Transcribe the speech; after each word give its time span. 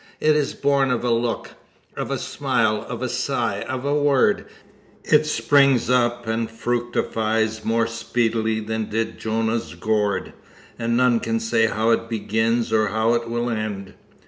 It 0.19 0.35
is 0.35 0.55
born 0.55 0.89
of 0.89 1.03
a 1.03 1.11
look, 1.13 1.51
of 1.95 2.09
a 2.09 2.17
smile, 2.17 2.87
of 2.89 3.03
a 3.03 3.07
sigh, 3.07 3.61
of 3.69 3.85
a 3.85 3.93
word; 3.93 4.47
it 5.03 5.27
springs 5.27 5.91
up 5.91 6.25
and 6.25 6.49
fructifies 6.49 7.63
more 7.63 7.85
speedily 7.85 8.61
than 8.61 8.89
did 8.89 9.19
Jonah's 9.19 9.75
gourd, 9.75 10.33
and 10.79 10.97
none 10.97 11.19
can 11.19 11.39
say 11.39 11.67
how 11.67 11.91
it 11.91 12.09
begins 12.09 12.73
or 12.73 12.87
how 12.87 13.13
it 13.13 13.29
will 13.29 13.47
end. 13.47 13.93